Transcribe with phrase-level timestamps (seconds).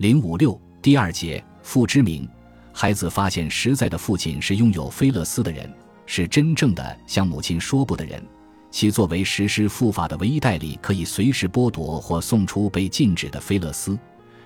[0.00, 2.26] 零五六第二节父之名，
[2.72, 5.70] 孩子发现实在的父亲是拥有菲勒斯的人，
[6.06, 8.18] 是真正的向母亲说不的人。
[8.70, 13.98] 其作为实施父法的唯一代理，可以随时剥夺或送出被禁止的菲勒斯。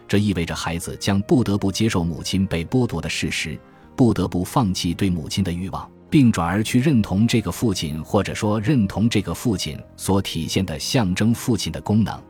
[0.09, 3.57] 这意味着孩子将不得不接受母亲被剥夺的事实，
[3.95, 5.89] 不得不放弃对母亲的欲望。
[6.11, 12.21] 并转而去认同这个父亲，或者说认同这个父亲所体现的象征父亲的功能。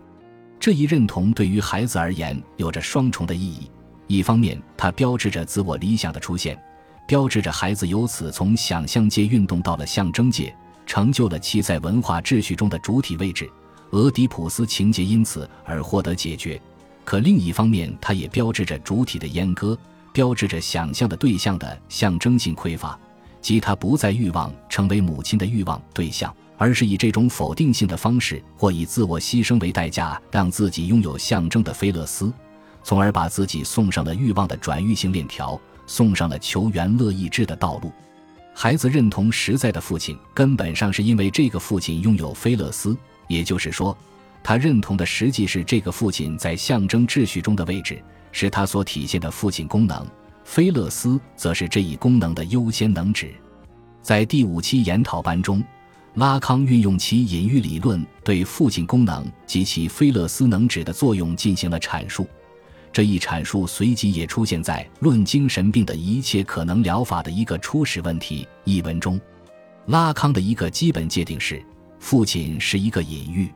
[0.65, 3.71] 这一认同对于孩子而言有着双重的意义：
[4.07, 6.59] 一方面，它标志着自我理想的出现，
[7.07, 13.47] 标志着孩子由此从想象界运动到了象征界，成就了其在文化秩序中的主体位置。
[13.91, 16.59] 俄狄浦斯情节因此而获得解决。
[17.05, 19.79] 可另一方面，它也标志着主体的阉割，
[20.15, 22.99] 标志着想象的对象的象征性匮乏。
[23.43, 32.33] 即他不再欲望成为母亲的欲望对象，而是以这种否定性的方式，或以自我牺牲为代价，让自己拥有象征的菲勒斯，
[32.83, 37.93] 从而把自己送上了欲望的转育性链条，送上了求原乐意志的道路。
[38.55, 42.97] 孩子认同实在的父亲，根本上是因为这个父亲拥有菲勒斯，
[43.27, 43.97] 也就是说，
[44.45, 50.07] 他认同的实际是这个父亲在象征秩序中的位置，是他所体现的父亲功能。
[50.45, 53.35] 菲勒斯则是这一功能的优先能指。
[54.03, 55.65] 在第五期研讨班中，
[56.15, 62.27] 拉康运用其隐喻理论对父亲功能及其菲勒斯能指的作用进行了阐述。
[62.93, 69.21] 这一阐述随即也出现在《论精神病的一切可能疗法的一个初始问题》一文中。
[69.87, 71.61] 拉康的一个基本界定是：
[71.99, 73.53] 父亲是一个隐喻。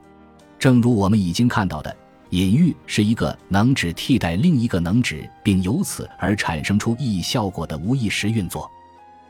[0.58, 1.96] 正如我们已经看到的。
[2.30, 8.70] 隐喻是一个能指替代另一个能指，并由此而产生出意义效果的无意识运作。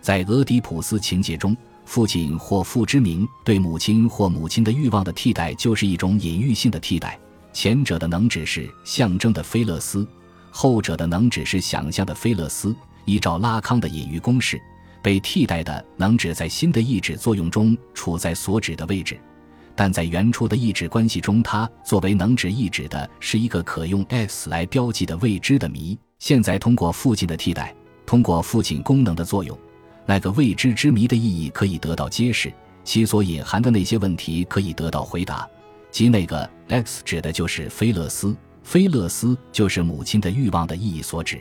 [0.01, 1.57] 在俄狄浦斯情节中，
[1.89, 7.19] 父亲或父之名对母亲或母亲的欲望的替代，就是一种隐喻性的替代。
[7.51, 10.07] 前者的能指是象征的菲勒斯，
[10.51, 12.77] 后者的能指是想象的菲勒斯。
[13.07, 14.61] 依照拉康的隐喻公式，
[15.03, 19.19] 被替代的能指在新的意志作用中处在所指的位置。
[19.75, 25.99] 但在原初的意志关系中，它作为能指意指的是一个可用 S 来标记的未知的谜。
[26.19, 27.75] 现在通过父亲的替代，
[28.05, 29.59] 通过父亲功能的作用，
[30.09, 32.51] 那个未知之谜的意义可以得到揭示，
[32.83, 35.47] 其所隐含的那些问题可以得到回答。
[35.91, 41.39] 即那个 x 指的就是菲勒斯，菲勒斯就是母亲的欲望的意义所指。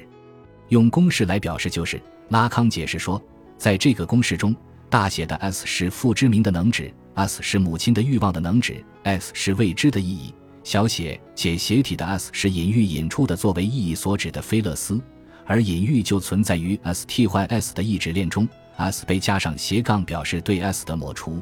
[0.68, 1.98] 用公式来表示，就是
[2.28, 3.22] 拉康解释说，
[3.58, 4.54] 在这个公式中，
[4.90, 6.94] 大写的 S 是父之名的能指。
[7.14, 10.34] s 是母亲的欲望的能指，s 是未知的意义。
[10.66, 15.02] 小写且斜体的 s 是隐喻引出的作为意义所指的菲勒斯，
[15.48, 18.48] 而隐喻就存在于 s 替换 s 的意志链中。
[18.76, 21.42] s 被加上斜杠表示对 s 的抹除，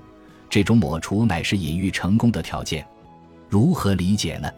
[0.49, 2.85] 这种抹除乃是隐喻成功的条件。
[3.49, 4.49] 如何理解呢？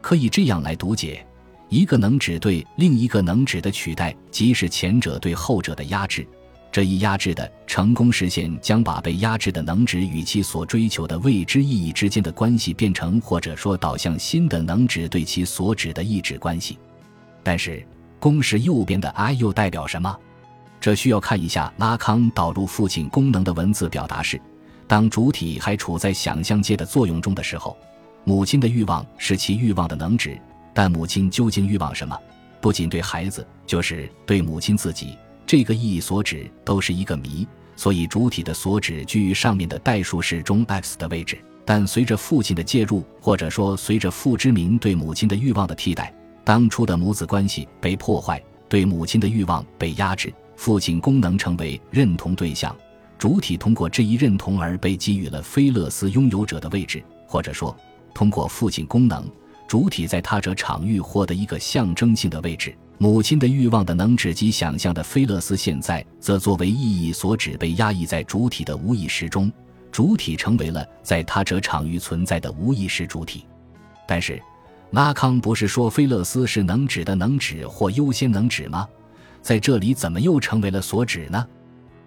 [0.00, 1.26] 可以这样来读解：
[1.68, 6.24] 一个能指对另一个能指的取代，即是前者对后者的压制。
[6.70, 16.78] 这一压制的成功实现，将把被压制的能指与其所追求的未知意义之间的关系变成，或者说导向新的能指对其所指的意志关系。
[17.42, 17.84] 但是，
[18.22, 20.16] 公式右边的 i 又代表什么？
[20.80, 24.40] 这需要看一下拉康导入父亲功能的文字表达式。
[24.86, 27.76] 当主体还处在想象界的作用中的时候，
[28.22, 30.40] 母亲的欲望是其欲望的能指，
[30.72, 32.16] 但母亲究竟欲望什么？
[32.60, 35.18] 不仅对孩子，就是对母亲自己。
[35.44, 37.44] 这个意义所指都是一个谜，
[37.74, 41.36] 所以主体的所指居于上面的代数式中 x 的位置。
[41.64, 52.76] 但随着父亲的介入，或者说随着父之名对母亲的欲望的替代，当初的母子关系被破坏，对母亲的欲望被压制，父亲功能成为认同对象，
[53.18, 57.76] 主体通过这一认同而被给予了菲勒斯拥有者的位置，或者说
[58.12, 59.24] 通过父亲功能，
[59.68, 62.76] 主体在他者场域获得一个象征性的位置。
[62.98, 69.50] 母亲的欲望的能指及想象的菲勒斯，现在则作为意义所指被压抑在主体的无意识中，
[69.90, 73.44] 主体成为了在他者场域存在的无意识主体。
[74.06, 74.40] 但是，
[74.92, 78.86] 拉康不是说菲勒斯是能指的能指或优先能指吗？
[79.40, 81.46] 在这里怎么又成为了所指呢？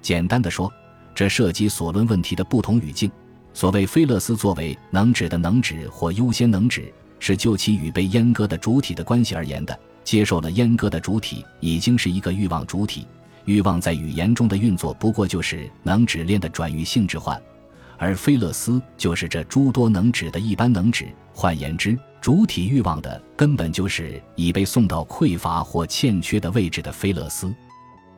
[0.04, 0.72] 简单的说，
[1.16, 3.12] 这涉及所论问题的不同语境。
[3.56, 9.78] 所谓菲勒斯作为能指的能指或优先能指，是就其与被阉割的主体的关系而言的。
[10.04, 13.08] 接受了阉割的主体已经是一个欲望主体，
[13.46, 17.42] 欲望在语言中的运作不过就是能指链的转移性质换，
[17.98, 21.08] 而菲勒斯就是这诸多能指的一般能指。
[21.34, 27.54] 换言之，主体欲望的根本就是已被送到匮乏或欠缺的位置的菲勒斯。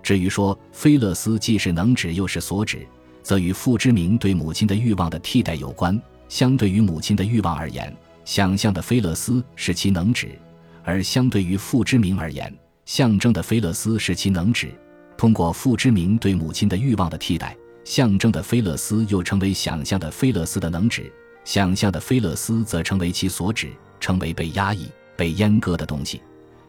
[0.04, 2.88] 至于说菲勒斯既是能指又是所指，
[3.24, 6.00] 则与父之名对母亲的欲望的替代有关。
[6.30, 7.94] 相对于母亲的欲望而言，
[8.24, 10.38] 想象的菲勒斯是其能指。
[10.84, 12.54] 而相对于父之名而言，
[12.86, 14.72] 象征的菲勒斯是其能指，
[15.18, 21.10] 通过父之名对母亲的欲望的替代，象征的菲勒斯又成为想象的菲勒斯的能指，
[21.45, 26.22] 想象的菲勒斯则成为其所指，成为被压抑、被阉割的东西。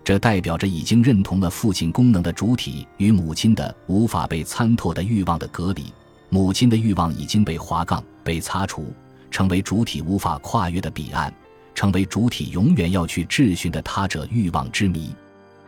[0.05, 5.93] 这代表着已经认同了父亲功能的主体与母亲的无法被参透的欲望的隔离，
[6.29, 8.87] 母亲的欲望已经被划杠、被擦除，
[9.29, 11.35] 成为主体无法跨越的彼岸。
[11.75, 15.13] 成为主体永远要去质询的他者欲望之谜。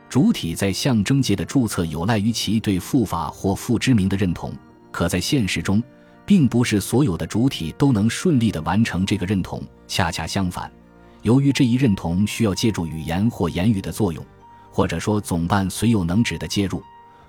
[0.09, 4.53] 主体在象征界的注册有赖于其对父法或父之名的认同，
[4.91, 5.83] 可在现实中，
[6.25, 9.63] 并不是所有的主体都能顺利地完成这个认同。
[9.87, 10.71] 恰恰相反，
[11.23, 14.25] 由于这一认同需要借助语言或言语的作用，
[14.71, 16.83] 或者说总伴随有能指的介入，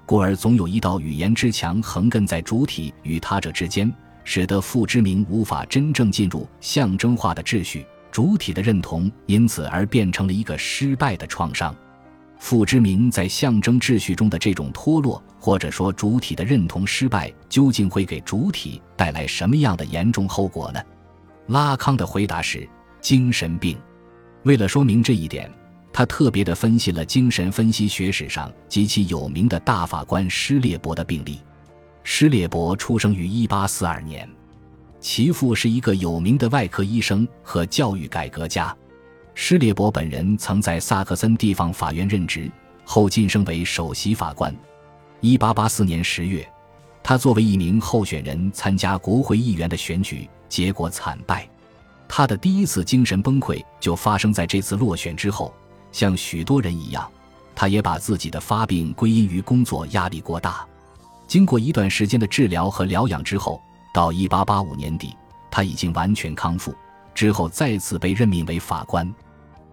[0.05, 3.91] 故而总有一道语言之墙横亘在主体与他者之间，
[4.23, 7.85] 使得父之名无法真正进入象征化的秩序。
[8.11, 11.73] 主体的认同因此而变成了一个失败的创伤。
[12.41, 20.81] 父之名在象征秩序中的这种脱落，或者说主体的认同失败，究竟会给主体带来什么样的严重后果呢？
[21.49, 22.67] 拉康的回答是：
[22.99, 23.77] 精神病。
[24.41, 25.49] 为了说明这一点，
[25.93, 31.39] 他特别的分析了精神分析学史上极其有名的大法官施列伯的病例。
[32.03, 34.27] 施列伯出生于1842年。
[34.99, 38.75] 其父是一个有名的外科医生和教育改革家，
[39.43, 42.49] 施列伯本人曾在萨克森地方法院任职，
[42.85, 44.55] 后晋升为首席法官。
[45.21, 46.47] 1884年10月，
[47.01, 51.49] 他作为一名候选人参加国会议员的选举，结果惨败。
[52.07, 55.51] 他的第一次精神崩溃就发生在这次落选之后。
[55.91, 57.09] 像许多人一样，
[57.55, 60.63] 他也把自己的发病归因于工作压力过大。
[61.27, 63.59] 经过一段时间的治疗和疗养之后。
[63.91, 65.15] 到一八八五年底，
[65.49, 66.75] 他已经完全康复。
[67.15, 69.11] 之后再次被任命为法官，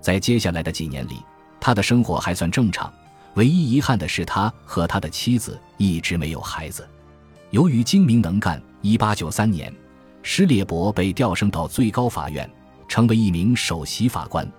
[0.00, 1.22] 在接下来的几年里，
[1.60, 2.92] 他的生活还算正常。
[3.34, 6.88] 唯一遗憾的是，他和他的妻子一直没有孩子。
[7.50, 9.72] 由于精明能干，一八九三年，
[10.22, 12.48] 施列伯被调升到最高法院，
[12.88, 14.50] 成为一名首席法官。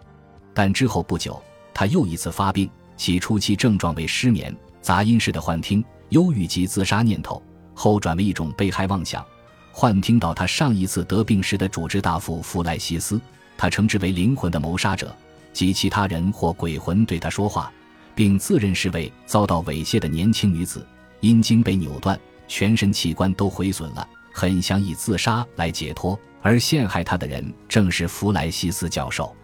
[0.54, 1.42] 但之后不久，
[1.74, 7.42] 他又一次发病，其初期症状为失眠、杂音式的幻听、忧郁及自杀念头，
[7.74, 9.26] 后转为一种被害妄想。
[9.72, 13.20] 幻听到他上一次得病时的主治大夫弗莱西斯，
[13.58, 15.16] 他称之为灵魂的谋杀者
[15.54, 17.72] 及其他人或鬼魂对他说话，
[18.16, 20.86] 并自认是位遭到猥亵的年轻女子，
[21.22, 26.20] 阴茎被扭断，全身器官都毁损了，很想以自杀来解脱。
[26.42, 29.36] 而陷害他的人正是弗莱西斯教授。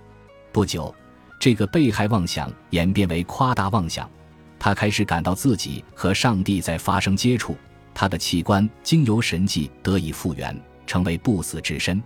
[0.53, 0.95] 不久，
[1.37, 4.09] 这个被害妄想演变为夸大妄想，
[4.57, 7.57] 他开始感到自己和上帝在发生接触。
[7.93, 12.01] 他的器官经由神迹得以复原，成为不死之身。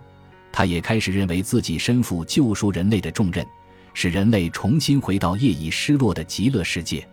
[0.50, 3.46] 他也开始认为自己身负救赎人类的重任，
[3.94, 7.06] 使人类重新回到业已失落的极乐世界。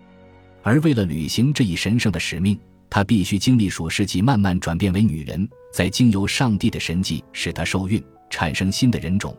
[0.63, 2.59] 而为了履行这一神圣的使命，
[2.89, 9.35] 他必须经历数世纪，慢慢转变为女人，再经由上帝的神迹使他受孕，产生新的人种。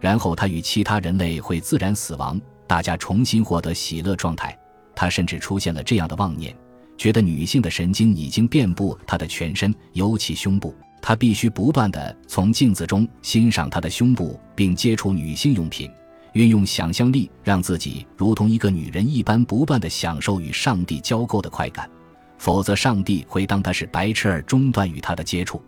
[0.00, 4.56] 然后他与其他人类会自然死亡，大家重新获得喜乐状态。
[4.94, 6.54] 他甚至出现了这样的妄念。
[6.96, 10.74] 觉得女性的神经已经遍布她的全身，尤其胸部。
[11.00, 15.90] 他必须不断地从镜子中欣赏她的胸部，并接触女性用品，
[16.32, 21.90] 运用想象力让自己如同一个女人一般，不断地享受与上帝交媾的快感。
[22.38, 25.62] 否则，上帝会当他是白痴而中断与他的接触。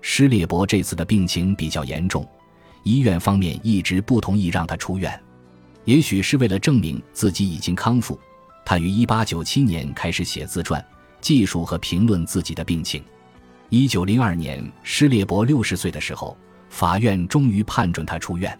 [0.00, 2.28] 施列伯这次的病情比较严重，
[2.82, 5.20] 医院方面一直不同意让他出院，
[5.84, 8.18] 也许是为了证明自己已经康复。
[8.64, 10.84] 他于1897年开始写自传，
[11.20, 13.02] 记述和评论自己的病情。
[13.70, 16.36] 1902年，施列伯60岁的时候，
[16.68, 18.58] 法院终于判准他出院。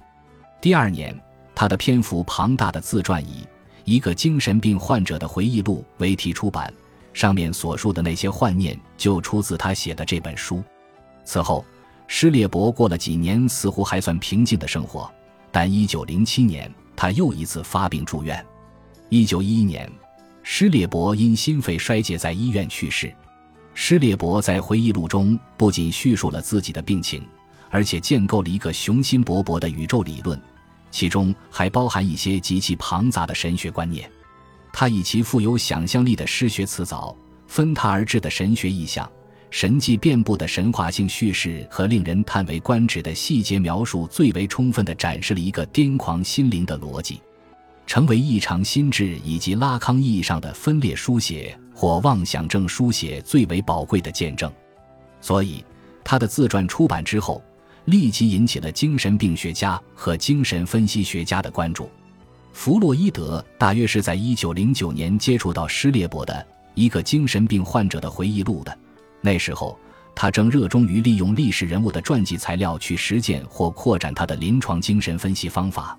[0.60, 1.18] 第二年，
[1.58, 3.42] 他的篇幅庞大的自传以
[3.84, 6.72] 《一个精神病患者的回忆录》为题出版，
[7.12, 10.62] 上面所述的那些幻念就出自他写的这本书。
[11.24, 11.64] 此后，
[12.06, 15.10] 施列伯过了几年似乎还算平静的生活，
[15.50, 18.46] 但1907年他又一次发病住院。
[19.08, 19.90] 一九一一年，
[20.44, 23.12] 施列伯因心肺衰竭在医院去世。
[23.74, 27.26] 施列伯在回忆录中不仅叙述了自己的病情，
[27.68, 30.40] 而且建构了一个雄心勃勃的宇宙理论，
[30.90, 34.10] 其中还包含一些极其庞杂的神学观念。
[34.72, 37.16] 他以其富有想象力的诗学辞藻、
[37.46, 39.10] 分沓而至的神学意象、
[39.50, 47.20] 神迹遍布的神话性叙事和令人叹为观止的细节描述，最为充分地展示了一个癫狂心灵的逻辑。
[47.86, 54.52] 成为异常心智以及拉康意义上的分裂书写或妄想症书写最为宝贵的见证，
[55.22, 55.64] 所以
[56.04, 57.42] 他的自传出版之后，
[57.88, 61.90] 立即引起了精神病学家和精神分析学家的关注。
[62.52, 68.78] 弗洛伊德大约是在一九零九年接触到施列伯的一个精神病患者的回忆录的。
[69.22, 69.78] 那时候，
[70.14, 75.98] 他正热衷于利用历史人物的传记材料去实践或扩展他的临床精神分析方法。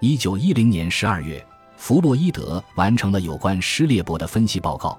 [0.00, 1.44] 一九一零年十二月，
[1.76, 4.98] 弗洛伊德完成了有关施列伯的分析报告，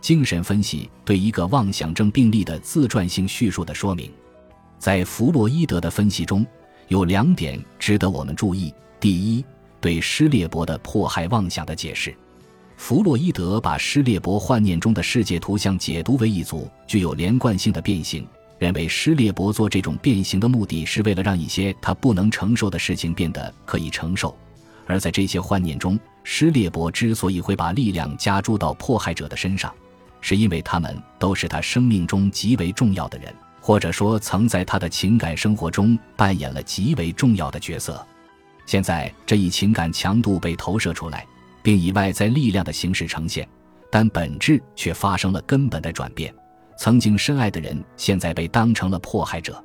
[0.00, 4.08] 精神分析对一个妄想症病例的自传性叙述的说明。
[4.82, 6.44] 在弗洛伊德的分析中，
[6.88, 9.44] 有两点值得我们注意：第一，
[9.80, 12.12] 对施列伯的迫害妄想的解释。
[12.76, 18.26] 弗洛伊德把施列伯幻念中的世界图像解读为一组具有连贯性的变形。
[18.58, 24.36] 认为施列伯做这种变形的目的是为了让一些他不能承受的事情变得可以承受，
[24.88, 29.72] 而在这些幻念中，施列伯之所以会把力量加诸到迫害者的身上，
[30.20, 38.04] 是因为他们都是他生命中极为重要的人，或者说曾在他的情感生活中扮演了极为重要的角色。
[38.66, 41.24] 现在这一情感强度被投射出来，
[41.62, 43.48] 并以外在力量的形式呈现，
[43.88, 46.34] 但本质却发生了根本的转变。
[46.76, 49.62] 曾经深爱的人，现在被当成了迫害者，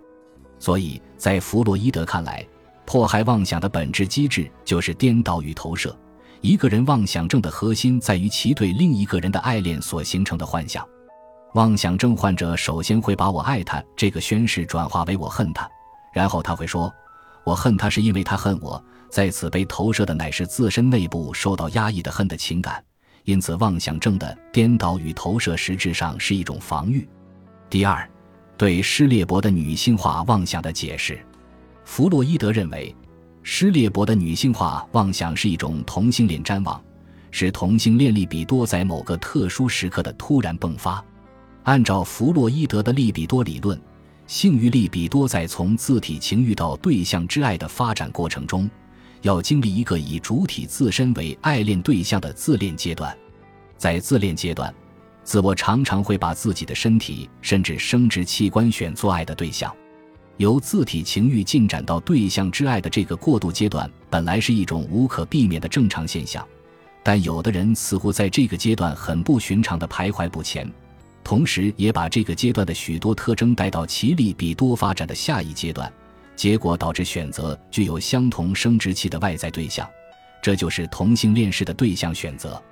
[0.59, 2.45] 所以在弗洛伊德看来，
[2.85, 5.97] 迫害妄想的本质机制就是颠倒与投射。
[6.41, 10.87] 一个人妄想症的核心在于其对另一个人的爱恋所形成的幻想。
[11.53, 15.67] 妄想症患者首先会把我爱他这个宣誓转化为我恨他，
[16.13, 16.93] 然后他会说，
[17.43, 22.83] 我恨他是因为他恨我，在此被投射的乃是自身内部受到压抑的恨的情感。
[23.23, 27.07] 因此，妄想症的颠倒与投射实质上是一种防御。
[27.69, 28.07] 第二，
[28.55, 31.19] 对施列伯的女性化妄想的解释，
[31.83, 32.95] 弗洛伊德认为，
[33.41, 36.81] 施列伯的女性化妄想是一种同性恋瞻望，
[37.31, 41.03] 是同性恋力比多在某个特殊时刻的突然迸发。
[41.67, 43.77] 按照弗洛伊德的利比多理论，
[44.25, 48.69] 性欲利比多在从自体情欲到对象之爱的发展过程中。
[49.21, 53.13] 要经历一个以主体自身为爱恋对象的自恋阶段，
[53.77, 54.73] 在自恋阶段，
[55.25, 59.69] 自我常常会把自己的身体甚至生殖器官选做爱的对象。
[60.37, 66.47] 由自体情欲进展到对象之爱的这个过渡阶段，本来是一种无可避免的正常现象，
[67.03, 70.71] 但有的人似乎在这个阶段很不寻常的徘徊不前，
[71.27, 75.91] 同时也把这个阶段的许多特征带到其利比多发展的下一阶段。
[76.37, 79.85] 结果导致选择具有相同生殖器的外在对象，
[80.41, 82.63] 这就是同性恋式的对象选择。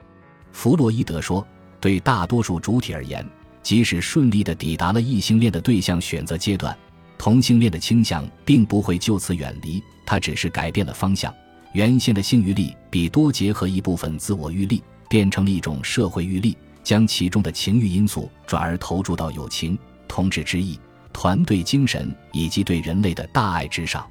[0.53, 1.45] 弗洛伊德说，
[1.81, 3.27] 对大多数主体而言，
[3.61, 6.73] 即使顺利地抵达了异性恋的对象选择阶段，
[7.17, 11.33] 同性恋的倾向并不会就此远离，它只是改变了方向。
[11.73, 19.77] 原先的性欲力比多结合一部分自我欲力，变成了一种社会欲力，将其中的情欲因素转而投注到友情、
[20.07, 20.79] 同志之意。
[21.11, 24.05] 团队精神以及对人类的大爱之上，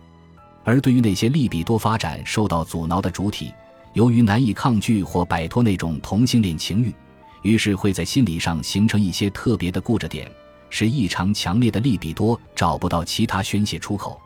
[0.64, 3.52] 而对于那些利比多发展受到阻挠的主体，
[3.92, 6.94] 由于难以抗拒或摆脱那种同性恋情欲，
[7.42, 10.26] 于是会在心理上形成一些特别的固着点，
[10.70, 14.18] 使异常强烈的利比多找不到其他宣泄出口，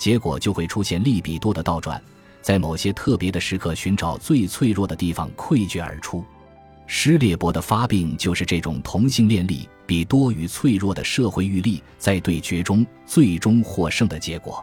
[0.00, 2.02] 结果就会出现利比多的倒转，
[2.40, 6.24] 在某些特别的时刻寻找最脆弱的地方溃决而出。
[6.94, 14.62] 施列伯的发病就是这种同性恋力比多与脆弱的社会欲力在对决中最终获胜的结果。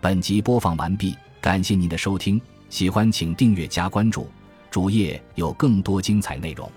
[0.00, 4.28] 本集播放完毕，感谢您的收听，喜欢请订阅加关注，
[4.72, 6.68] 主页有更多精彩内容。